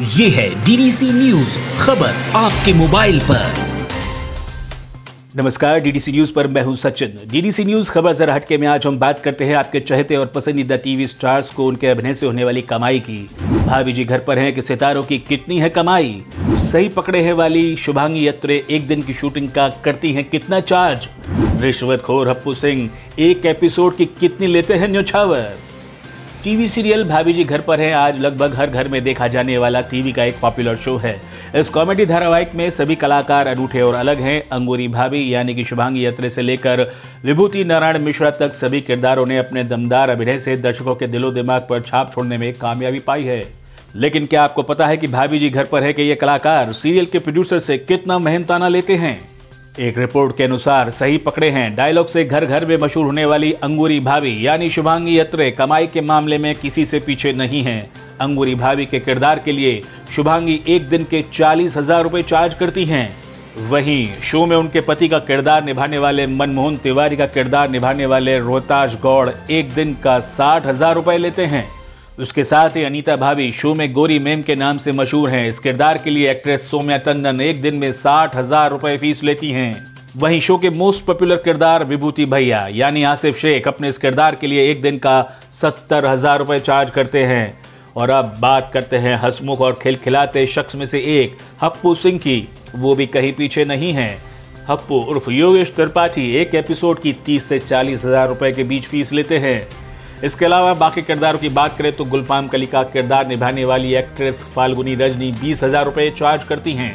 [0.00, 3.52] ये है DDC news खबर आपके मोबाइल पर।
[5.36, 8.98] नमस्कार डीडीसी न्यूज़ पर मैं हूँ सचिन। डीडीसी न्यूज़ खबर जरा हटके में आज हम
[8.98, 12.62] बात करते हैं आपके चहेते और पसंदीदा टीवी स्टार्स को, उनके अभिनय से होने वाली
[12.62, 16.24] कमाई की। भाभी जी घर पर हैं कि सितारों की कितनी है कमाई?
[16.40, 21.08] सही पकड़े हैं वाली शुभांगी यत्रे एक दिन की शूटिंग का करती हैं कितना चार्ज
[21.62, 25.56] रिश्वतखोर हप्पू सिंह, एक एपिसोड की कितनी लेते हैं न्योछावर?
[26.44, 29.80] टीवी सीरियल भाभी जी घर पर है। आज लगभग हर घर में देखा जाने वाला
[29.80, 31.14] टीवी का एक पॉपुलर शो है।
[31.54, 36.04] इस कॉमेडी धारावाहिक में सभी कलाकार अनूठे और अलग हैं। अंगूरी भाभी, यानी कि शुभांगी
[36.06, 36.92] यात्रे से लेकर
[37.24, 41.66] विभूति नारायण मिश्रा तक सभी किरदारों ने अपने दमदार अभिनय से दर्शकों के दिलो दिमाग
[41.70, 43.44] पर छाप छोड़ने में कामयाबी पाई है।
[43.96, 47.06] लेकिन क्या आपको पता है कि भाभी जी घर पर है कि ये कलाकार सीरियल
[47.06, 49.20] के प्रोड्यूसर से कितना मेहनताना लेते हैं?
[49.74, 53.50] एक रिपोर्ट के अनुसार सही पकड़े हैं। डायलॉग से घर घर में मशहूर होने वाली
[53.54, 58.54] अंगूरी भाभी, यानी शुभांगी यत्रे, कमाई के मामले में किसी से पीछे नहीं है। अंगूरी
[58.54, 63.08] भाभी के किरदार के लिए शुभांगी एक दिन के चालीस हज़ार रुपए चार्ज करती हैं।
[63.68, 68.38] वहीं शो में उनके पति का किरदार निभाने वाले मनमोहन तिवारी का किरदार निभाने वाले
[68.38, 71.68] रोहताज गौड़ एक दिन का साठ हज़ार रुपए लेते हैं।
[72.18, 75.58] उसके साथ ही अनीता भाभी शो में गोरी मेम के नाम से मशहूर हैं। इस
[75.58, 79.74] किरदार के लिए एक्ट्रेस सोम्या टंडन एक दिन में साठ हज़ार रुपए फ़ीस लेती हैं।
[80.16, 84.46] वहीं शो के मोस्ट पॉपुलर किरदार विभूति भैया, यानी आसिफ शेख, अपने इस किरदार के
[84.46, 85.20] लिए एक दिन का
[85.52, 87.58] सत्तर हज़ार रुपए चार्ज करते हैं।
[87.96, 92.42] और अब बात करते हैं हसमुख और खिलखिलाते शख्स में से एक, हप्पू सिंह की।
[92.76, 94.10] वो भी कहीं पीछे नहीं है।
[94.68, 99.12] हप्पू उर्फ़ योगेश त्रिपाठी एक एपिसोड की तीस से चालीस हज़ार रुपए के बीच फ़ीस
[99.12, 99.60] लेते हैं।
[100.24, 104.42] इसके अलावा बाकी किरदारों की बात करें तो गुलफाम कली का किरदार निभाने वाली एक्ट्रेस
[104.54, 106.92] फाल्गुनी रजनी बीस हज़ार रुपए चार्ज करती हैं।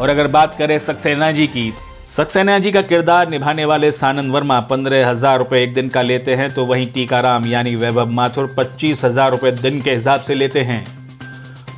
[0.00, 1.72] और अगर बात करें सक्सेना जी की,
[2.06, 6.34] सक्सेना जी का किरदार निभाने वाले सानंद वर्मा पंद्रह हज़ार रुपए एक दिन का लेते
[6.34, 10.62] हैं तो वहीं टीकाराम यानी वैभव माथुर पच्चीस हज़ार रुपए दिन के हिसाब से लेते
[10.62, 10.84] हैं।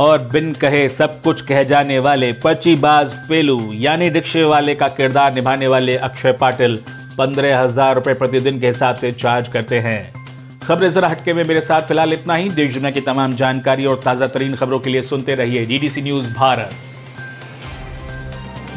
[0.00, 5.34] और बिन कहे सब कुछ कह जाने वाले पर्चीबाज पेलू यानी रिक्शे वाले का किरदार
[5.34, 6.78] निभाने वाले अक्षय पाटिल
[7.18, 10.17] पंद्रह हज़ार रुपए प्रतिदिन के हिसाब से चार्ज करते हैं।
[10.68, 14.00] खबरें जरा हटके में मेरे साथ, फ़िलहाल इतना ही। देश दुनिया की तमाम जानकारी और
[14.04, 16.70] ताज़ा तरीन खबरों के लिए सुनते रहिए डीडीसी न्यूज़ भारत।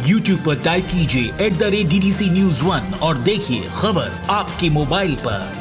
[0.07, 5.15] यूट्यूब पर टाइप कीजिए at the rate D news one और देखिए खबर आपके मोबाइल
[5.15, 5.60] पर।